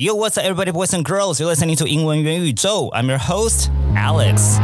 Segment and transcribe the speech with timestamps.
[0.00, 1.40] Yo, what's up, everybody, boys and girls?
[1.40, 2.88] You're listening to 英文元宇宙.
[2.92, 4.56] I'm your host, Alex.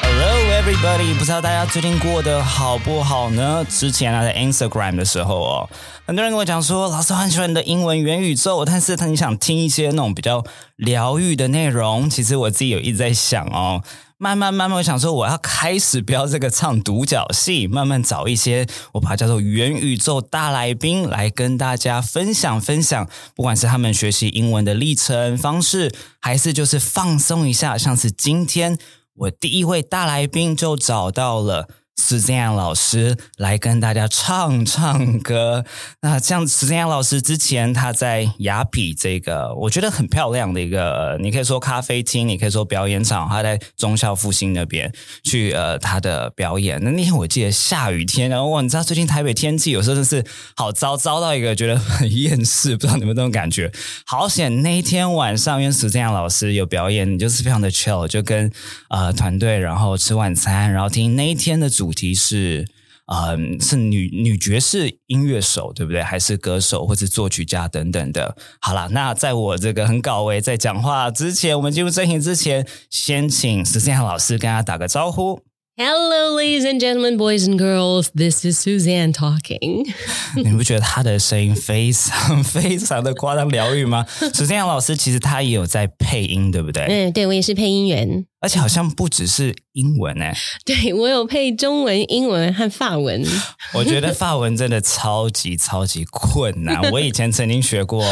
[0.00, 1.12] Hello, everybody.
[1.18, 3.62] 不知道大家最近过得好不好呢？
[3.68, 5.68] 之前啊，在 Instagram 的时候哦，
[6.06, 10.42] 很多人跟我讲说，老师很喜欢你的英文元宇宙，但是他你想听一些那种比较
[10.76, 12.08] 疗愈的内容。
[12.08, 13.82] 其实我自己有一直在想哦。
[14.24, 28.78] 慢慢慢慢，我想说，我要开始不要这个唱独角戏，慢慢找一些我把它叫做元宇宙大来宾来跟大家分享分享，不管是他们学习英文的历程方式，还是就是放松一下，像是今天
[29.14, 31.68] 我第一位大来宾就找到了。
[31.96, 35.64] 是这样，老师来跟大家唱唱歌。
[36.00, 46.82] 那像是这样，老师之前他在雅痞这个我觉得很漂亮的一个，你可以说咖啡厅，你可以说表演场，他在中校复兴那边去呃他的表演。
[46.82, 50.22] 那那天我记得下雨天，然后哇，你知道最近台北天气有时候真是
[50.56, 53.72] 好糟糟到一个觉得很厌世，不知道你们这种感觉。
[54.04, 58.50] 好险那一天晚上，因为是这样，老师有表演，你就是非常的 chill，就跟
[58.88, 61.83] 呃团队然后吃晚餐，然后听那一天的主。
[61.84, 62.66] 主题是，
[63.12, 66.02] 嗯，是女女爵士音乐手，对不对？
[66.02, 68.34] 还是歌手，或是作曲家等等的。
[68.58, 75.42] 好啦，那在我这个很搞位在讲话之前，我们进入正题之前，先请石建老师跟大家打个招呼。
[75.76, 78.08] Hello, ladies and gentlemen, boys and girls.
[78.14, 79.92] This is Suzanne talking.
[80.38, 84.06] 你不觉得她的声音非常非常的夸张疗愈吗？
[84.32, 86.84] 首先，杨老师其实他也有在配音，对不对？
[86.84, 88.24] 嗯，对我也是配音员。
[88.40, 90.32] 而且好像不只是英文哎，
[90.64, 93.24] 对我有配中文、英文和法文。
[93.74, 96.88] 我觉得法文真的超级超级困难。
[96.92, 98.04] 我以前曾经学过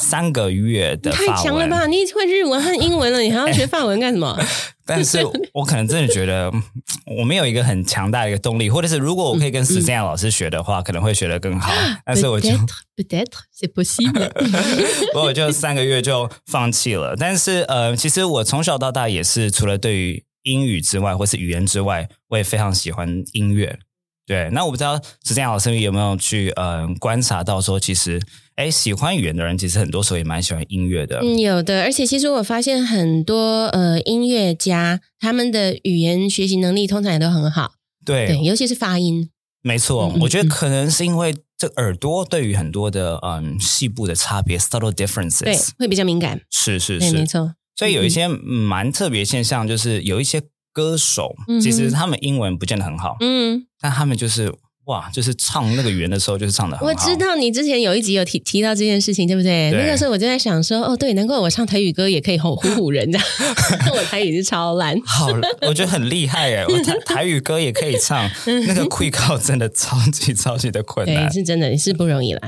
[0.00, 1.86] 三个月的太强了吧？
[1.86, 4.34] 你会日文和英文了，你还要学法文干什么？
[4.90, 6.52] 但是我可能真的觉得
[7.18, 11.72] 我没有一个很强大的一个动力，或者是如果我可以跟史这样老师学的话，可能会学得更好。
[12.04, 12.50] 但是我就
[12.96, 13.24] 不得，
[13.56, 14.34] 是不行的。
[15.14, 17.14] 我就三个月就放弃了。
[17.16, 23.78] 但是呃，其实我从小到大也是除了对于英语之外，或是语言之外，我也非常喜欢音乐。
[24.30, 28.22] 对，那我不知道石建老师有没有去呃观察到说，其实
[28.54, 31.18] 哎，喜欢语言的人其实很多时候也蛮喜欢音乐的。
[31.20, 37.72] 嗯，有的，而且其实我发现很多呃音乐家他们的语言学习能力通常也都很好。
[38.04, 39.30] 对，尤其是发音。
[39.62, 46.40] 没错，我觉得可能是因为这耳朵对于很多的嗯细部的差别 （subtle differences） 对会比较敏感。
[46.50, 47.52] 是是是，没错。
[47.74, 50.40] 所以有一些蛮特别现象，就是有一些
[50.72, 54.54] 歌手，其实他们英文不见得很好，嗯，但他们就是。
[54.90, 56.76] 哇，就是唱那个语言的时候，就是唱的。
[56.82, 59.70] 我知道你之前有一集有提提到这件事情，对不对？
[59.70, 63.26] 那个时候我就在想说，哦，对，难怪我唱台语歌也可以唬唬人，这样。
[63.94, 65.00] 我台语是超烂。
[65.06, 65.28] 好，
[65.62, 68.28] 我觉得很厉害哎， 我台台语歌也可以唱，
[68.66, 72.40] 那个 quick 真的超级超级的困难，对是真的是不容易啦。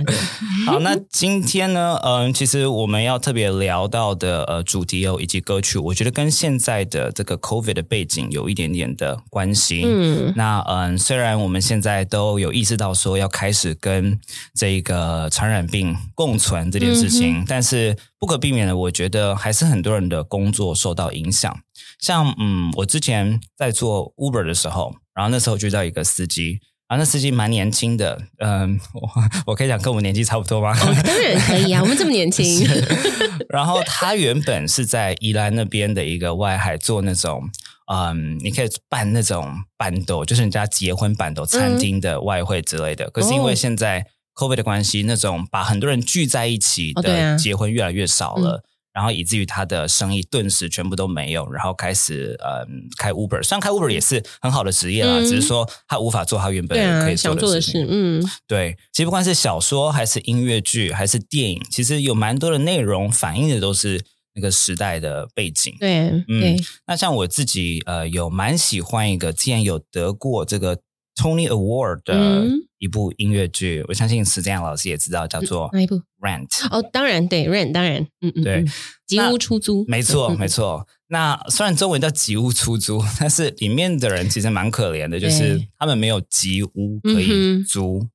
[0.67, 9.83] 好，那今天呢，嗯，其实我们要特别聊到的呃主题哦，以及歌曲，我觉得跟现在的这个 COVID 的背景有一点点的关系。
[9.85, 14.19] 嗯，那嗯，虽然我们现在都都有意识到说要开始跟
[14.55, 21.55] 这个传染病共存这件事情，但是不可避免的，我觉得还是很多人的工作受到影响。
[22.01, 29.11] 像嗯，我之前在做 Uber 的时候，然后那时候遇到一个司机，然后那司机蛮年轻的，嗯，我
[29.49, 30.75] 我可以讲跟我们年纪差不多吗？
[31.05, 32.67] 当然可以啊，我们这么年轻。
[33.51, 37.51] 然后他原本是在宜兰那边的一个外海做那种。
[37.87, 43.11] 嗯，你可以办那种板斗，就是人家结婚板斗餐厅的外汇之类的。
[43.11, 48.63] 可是因为现在 COVID 的关系，那种把很多人聚在一起的结婚越来越少了，
[48.95, 57.87] 然后以至于他的生意顿时全部都没有，然后开始嗯开 Uber，虽然开 Uber 也是很好的职业啦，只是说他无法做他原本可以做的事。
[57.91, 64.03] 嗯，对，其实不管是小说还是音乐剧还是电影，其实有蛮多的内容反映的都是。
[64.35, 70.79] 那个时代的背景，对，嗯，那像我自己，呃，有蛮喜欢一个，既然有得过这个
[71.15, 72.47] Tony Award 的
[72.79, 76.49] 一部音乐剧，我相信石建老师也知道，叫做哪一部？Rent。
[76.71, 78.65] 哦，当然，对，Rent，当然，嗯嗯，对，
[79.07, 80.87] 吉屋出租，没错，没错。
[81.09, 88.09] 那虽然中文叫吉屋出租，但是里面的人其实蛮可怜的，就是他们没有吉屋可以租。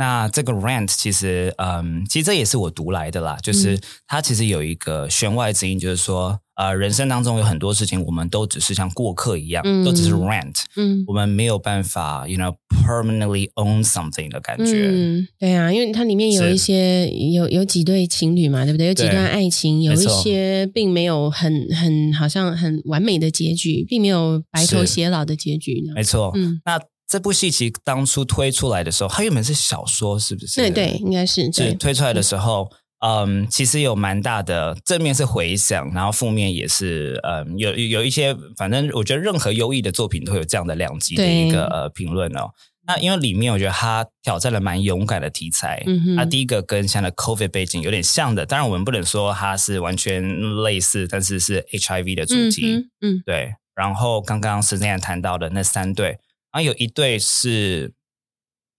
[0.00, 3.36] 那这个 rent 其实，嗯，其实这也是我读来的啦。
[3.42, 14.88] 就是它其实有一个弦外之音，就是说，呃，人生当中有很多事情，我们都只是像过客一样，都只是 rent，嗯，我们没有办法，you know permanently own something 的感觉。
[14.90, 18.86] 嗯，对啊，因为它里面有一些有有几对情侣嘛，对不对？
[18.86, 25.92] 有几段爱情，有一些并没有很很好像很完美的结局，并没有白头偕老的结局呢。
[25.94, 26.80] 没错，嗯，那。
[27.10, 30.60] 这部戏其实当初推出来的时候，它原本是小说，是不是？
[30.60, 31.50] 对对，应该是。
[31.50, 32.70] 是推出来的时候，
[33.04, 42.52] 嗯，其实有蛮大的正面是回响，然后负面也是，嗯，有有一些，反正我觉得任何优异的作品都有这样的两极的一个呃评论哦。
[42.86, 50.22] 那因为里面我觉得他挑战了蛮勇敢的题材，嗯他第一个跟现在的 COVID 背景有点像的，当然我们不能说它是完全
[50.62, 53.54] 类似，但是是 HIV 的主题，嗯，对。
[53.74, 56.18] 然后刚刚是这样谈到的那三对，
[56.52, 57.92] 然后有一对是。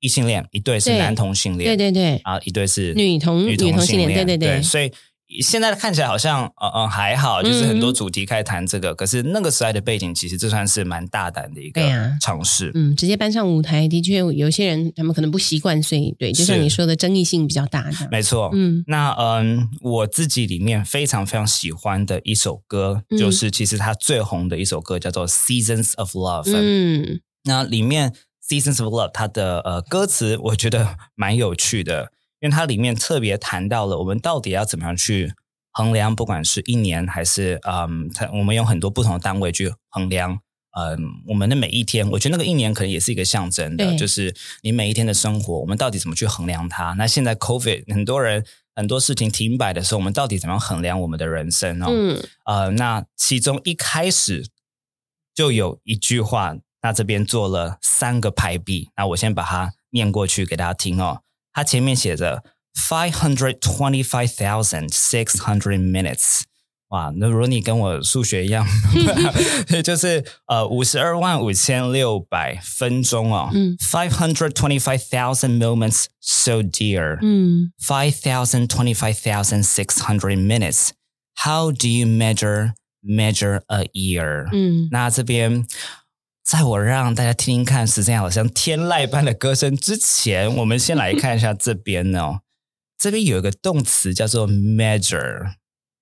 [0.03, 4.59] 异性恋一对是男同性恋，对对对，啊，一对是女同女同性恋，对对对。
[4.59, 4.91] 所以
[5.43, 8.95] 现在看起来好像，呃嗯还好，就是很多主题开始谈这个。
[8.95, 11.79] 可是那个时代的背景，其实这算是蛮大胆的一个
[12.19, 12.71] 尝试。
[12.73, 17.87] 嗯，直接搬上舞台，的确有些人他们可能不习惯，所以对，就像你说的，争议性比较大。
[18.09, 26.45] 没错，嗯，那嗯，我自己里面非常非常喜欢的一首歌，就是其实它最红的一首歌，叫做《Seasons of Love》。
[26.55, 28.13] 嗯，那里面。
[28.43, 32.11] Seasons of Love，它的呃歌词我觉得蛮有趣的，
[32.41, 35.33] 因为它里面特别谈到了我们到底要怎么样去
[35.71, 40.39] 衡量，不管是一年还是嗯，它我们用很多不同的单位去衡量，
[40.77, 40.99] 嗯，
[41.29, 46.93] 我们的每一天，我觉得那个一年可能也是一个象征的，就是你每一天的生活，我们到底怎么去衡量它？
[46.97, 48.43] 那现在 COVID 很多人
[48.75, 51.85] 很多事情停摆的时候，我们到底怎么样衡量我们的人生呢？
[51.87, 54.49] 嗯，呃，那其中一开始
[55.33, 56.57] 就有一句话。
[56.82, 61.22] 那这边做了三个排比，那我先把它念过去给大家听哦。
[61.52, 62.44] 它前面写着
[62.88, 66.42] five hundred twenty five thousand six hundred minutes，
[66.88, 68.64] 哇，那如果你跟我数学一样，
[69.82, 73.50] 就是呃五十二万五千六百分钟哦。
[73.52, 77.18] 嗯，five hundred twenty five thousand moments so dear。
[77.22, 84.48] 嗯，five thousand twenty five thousand six hundred minutes。How do you measure measure a year？
[84.52, 85.66] 嗯，那这边。
[86.43, 92.39] 在我让大家听听看，是这样好像天籁般的歌声之前，我们先来看一下这边哦。
[92.97, 95.53] 这边有一个动词叫做 measure，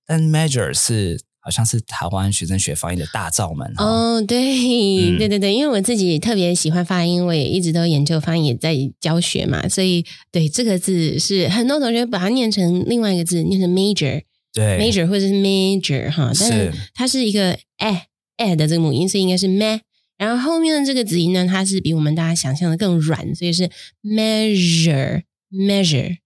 [0.05, 4.21] 但 measure 是好像是台湾学生学发音的大罩门哦。
[4.21, 18.07] 对，对对对，因为我自己特别喜欢发音，我也一直都研究发音，也在教学嘛，所以对这个字是很多同学把它念成另外一个字，念成 major，对，major 或者是 major 哈，但是它是一个 a
[18.37, 19.81] a 的这个母音，所以应该是 ma。
[20.19, 23.69] 然后后面的这个子音呢，它是比我们大家想象的更软，所以是
[24.03, 26.17] measure measure。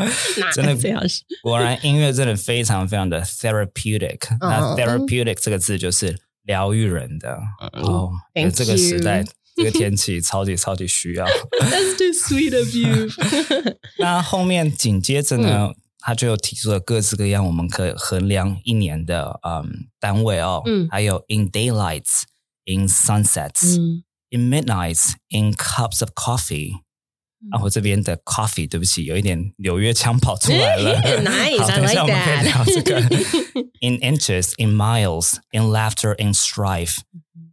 [0.52, 0.76] 真的，
[1.42, 4.18] 果然音乐真的非常非常的 therapeutic。
[4.40, 7.38] 那 therapeutic 这个字就是疗愈人的
[7.72, 8.10] 哦。
[8.54, 9.24] 这个时代，
[9.56, 11.26] 这个天气，超级超级需要。
[11.60, 13.08] That's too sweet of you。
[13.98, 15.70] 那后面紧接着呢？
[15.99, 22.23] 他就提出了各式各样我们可以衡量一年的嗯单位哦，嗯，还有 in daylights,
[22.65, 23.77] in sunsets,
[24.29, 26.73] in midnights, in cups of coffee。
[27.51, 30.99] 啊，我这边的 coffee，对不起，有一点纽约腔跑出来了。
[31.21, 33.67] Nice, I like that.
[33.81, 37.01] In inches, in miles, in laughter, in strife,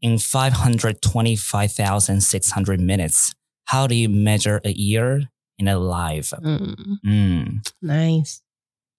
[0.01, 3.33] in five hundred twenty-five thousand six hundred minutes.
[3.67, 6.38] How do you measure a year In a life？
[6.44, 8.38] 嗯嗯，Nice。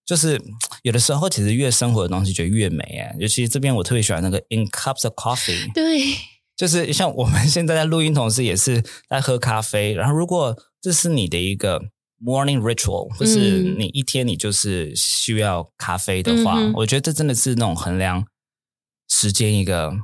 [0.04, 0.40] 就是
[0.82, 3.14] 有的时候，其实越生活的东西就越美哎。
[3.18, 5.70] 尤其这边我特别喜欢那个 In cups of coffee。
[5.74, 6.00] 对，
[6.56, 9.92] 就是像我们现在在录音，同时也是在喝咖啡。
[9.92, 11.90] 然后，如果这是你的一个
[12.24, 18.26] morning ritual，或是你一天你就是需要咖啡的话，我觉得这真的是那种衡量
[19.10, 19.94] 时间一个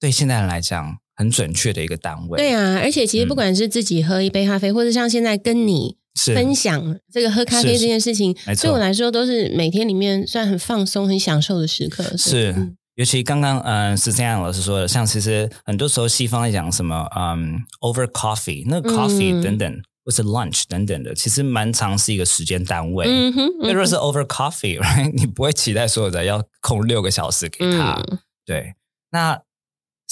[0.00, 2.38] 对现代人来讲很准确的一个单位。
[2.38, 5.96] 对啊，而且其实不管是自己喝一杯咖啡，或者像现在跟你。
[6.34, 12.02] 分享这个喝咖啡这件事情，对我来说都是每天里面算很放松、很享受的时刻。
[12.16, 23.04] 是，尤其刚刚嗯，是这样老师说的，像其实很多时候西方在讲什么嗯，over coffee，那 coffee 等等，或是 lunch 等等的，其实蛮长是一个时间单位。
[23.06, 24.80] 嗯哼，如果是 over coffee，
[25.12, 28.02] 你不会期待所有的要空六个小时给他。
[28.46, 28.72] 对，
[29.10, 29.38] 那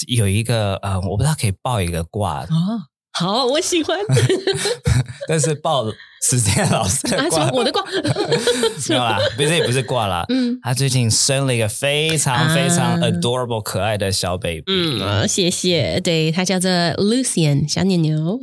[0.09, 2.49] 有一个呃，我不知道可以报一个卦啊。
[3.17, 3.97] 好，我喜欢。
[5.29, 5.85] 但是报
[6.21, 7.81] 时间老师的卦，我的卦，
[8.91, 10.25] 没有啦，毕竟不是卦啦。
[10.31, 14.65] 嗯，他最近生了一个非常非常 adorable 可爱的小 baby。
[14.67, 16.01] 嗯，谢谢。
[16.01, 18.41] 对他叫做 Lucian 小牛牛，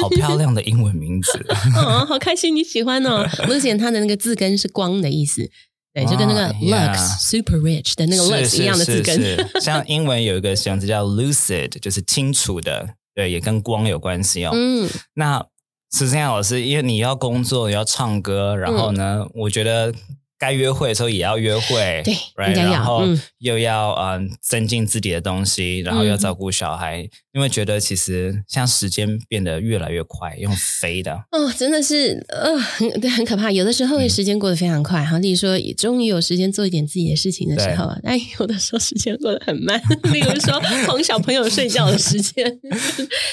[0.00, 1.46] 好漂亮的英文名字。
[1.76, 3.26] 哦，好开心你喜欢哦。
[3.46, 5.50] Lucian 他的那个字根是光的意思，
[5.94, 9.16] 对，就跟那个 lux super rich 的那个 lux 一样的字根。
[9.62, 12.86] 像英文有一个形容词叫 lucid，就是清楚的。
[13.14, 14.50] 对，也跟光有关系哦。
[14.52, 15.46] 嗯，那
[15.92, 19.94] 是这样，老师，因为你要工作，要唱歌，然后呢，我觉得。
[20.38, 22.14] 该约会的时候也要约会，对，
[22.54, 23.04] 然后
[23.38, 33.50] 又要嗯增进自己的东西，然后要照顾小孩，因为觉得其实像时间变得越来越快，用飞的哦，真的是呃很对很可怕。
[33.50, 39.80] 有的时候时间过得非常快，哈，例如说终于有时间做一点自己的事情的时候，但有的时候时间过得很慢，
[40.12, 42.44] 例如说哄小朋友睡觉的时间，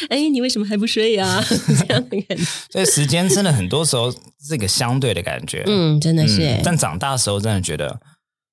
[0.10, 1.43] 哎，你为什么还不睡呀？
[1.67, 6.91] 这样的感觉，所以时间真的很多时候是一个相对的感觉，嗯，真的是，但长。
[7.01, 8.00] 大时候真的觉得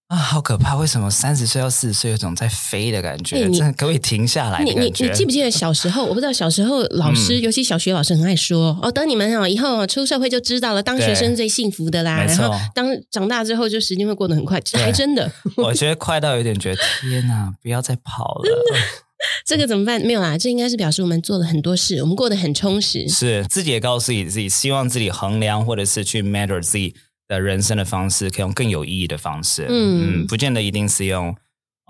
[0.09, 0.75] 啊，好可怕！
[0.75, 3.43] 为什么三十岁到四十岁有种在飞的感觉？
[3.50, 4.64] 真的可以停下来？
[4.64, 6.02] 你你你记不记得小时候？
[6.07, 12.25] 我不知道小时候老师，尤其小学老师很爱说哦，等你们哦以后出社会就知道了，当学生最幸福的啦。
[12.25, 15.31] 然后当长大之后，就时间会过得很快，还真的。
[15.59, 18.50] 我觉得快到有点觉得天哪，不要再跑了。
[19.45, 20.00] 这个怎么办？
[20.00, 23.07] 没有啊，这应该是表示我们做了很多事，我们过得很充实。
[23.09, 26.95] 是自己也告诉自己，自己希望自己衡量，或者是去 measure 自己。
[27.28, 31.37] 的人生的方式，可以用更有意义的方式，嗯，不见得一定是用，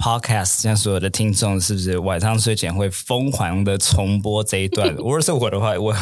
[0.00, 4.92] Podcast，像所有的听众，是不是晚上睡前会疯狂的重播这一段？
[4.96, 5.94] 如果是我的话，我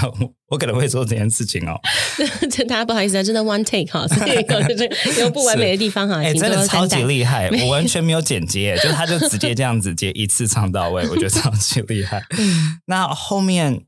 [0.48, 1.78] 我可能会做这件事情哦。
[2.48, 4.34] 这大家不好意思啊，真的 one take 哈，所以
[5.18, 6.22] 有 有不完美的地方哈。
[6.22, 12.22] 哎，真的超级厉害， 我完全没有剪接，就他就直接这样子接一次唱到位，我觉得超级厉害。
[12.86, 13.82] 那后面。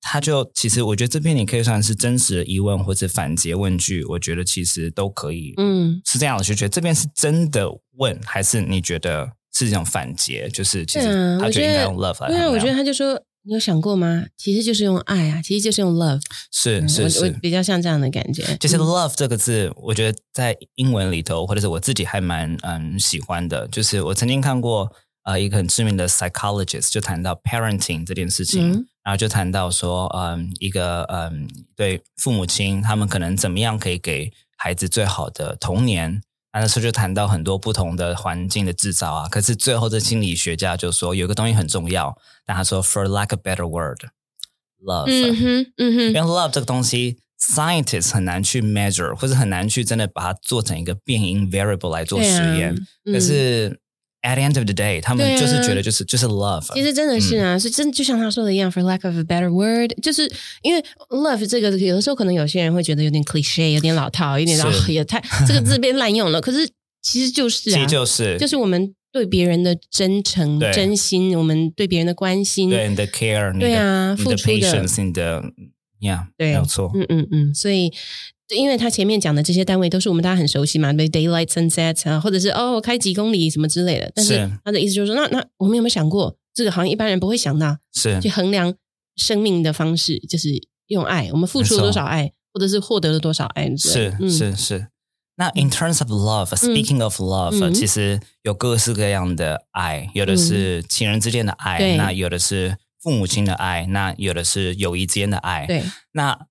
[0.00, 5.52] 他就其实，我觉得这篇你可以算是真实的疑问或者反诘问句，我觉得其实都可以。
[5.56, 10.48] 嗯，是这样的，就觉得这边是真的问，还是你觉得是这种反诘？
[10.50, 12.28] 就是其实他就应该用 love 来。
[12.28, 14.24] 对啊我觉得他就说，你有想过吗？
[14.36, 16.20] 其实就是用爱啊，其实就是用 love。
[16.52, 18.42] 是是是，比较像这样的感觉。
[18.58, 23.66] 就是 love 这个字，我觉得在英文里头，或者是我自己还蛮嗯喜欢的。
[23.68, 24.90] 就是我曾经看过
[25.24, 28.86] 呃一个很知名的 psychologist 就谈到 parenting 这件事情。
[29.04, 36.20] 然后就谈到说，嗯，一个嗯，对父母亲他们可能怎么样可以给孩子最好的童年？
[36.60, 39.28] 那时候就谈到很多不同的环境的制造啊。
[39.28, 45.06] 可是最后，这心理学家就说有个东西很重要，但他说，for like a better word，love。
[45.06, 52.74] 嗯哼，嗯哼，因为 love 这个东西，scientists 很难去 measure，或者很难去真的把它做成一个变音 variable 来做实验。
[53.04, 53.80] 可是
[54.28, 56.72] at the end of the day，他们就是觉得就是就是 love。
[56.74, 60.30] 其实真的是啊，是真就像他说的一样，for lack of a better word，就是
[60.62, 64.58] 因为 love 这个有的时候可能有些人会觉得有点 cliche，有点老套，有点
[64.88, 66.40] 也太这个字被滥用了。
[66.40, 66.68] 可是
[67.02, 68.36] 其实就是啊，就是。
[68.38, 75.42] 就是我们对别人的真诚、真心，我们对别人的关心，对你的 care，对啊，付出的，你的
[76.00, 77.92] ，yeah，没有错，嗯嗯嗯，所以。
[78.56, 84.10] 因为他前面讲的这些单位都是我们大家很熟悉嘛，对 daylight sunset 啊，或者是哦开几公里什么之类的。
[84.14, 88.74] 但是他的意思就是说，那那我们有没有想过，这个好像一般人不会想到，是去衡量
[89.16, 90.48] 生命的方式，就是
[90.86, 93.70] 用爱，我们付出了多少爱，或者是获得了多少爱。
[93.76, 94.86] 是是是。
[95.36, 105.66] 那 in terms of love，speaking of love，其实有各式各样的爱，有的是情人之间的爱，那有的是父母亲的爱，那有的是友谊之间的爱。
[105.66, 106.47] 对，那。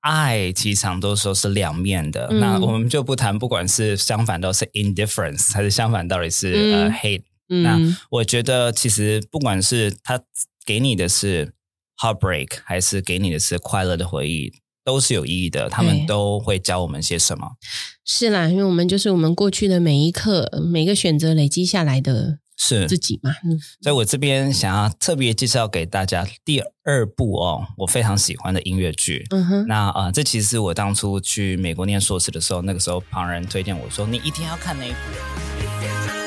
[0.00, 7.22] 爱其实常多时候是两面的，那我们就不谈，不管是相反到是 indifference，还是相反到底是呃 hate。
[7.48, 7.78] 那
[8.10, 10.20] 我觉得其实不管是他
[10.64, 11.52] 给你的是
[12.00, 14.52] heartbreak，还是给你的是快乐的回忆，
[14.84, 15.68] 都是有意义的。
[15.68, 17.50] 他们都会教我们些什么？
[18.04, 22.38] 是啦，因为我们就是我们过去的每一刻，每个选择累积下来的。
[22.60, 23.30] 是自己嘛？
[23.42, 29.26] 嗯，所以我这边想要特别介绍给大家第二部哦，我非常喜欢的音乐剧。
[29.30, 36.19] 嗯哼，那啊，这其实是我当初去美国念硕士的时候，那个时候旁人推荐我说，你一定要看那一部。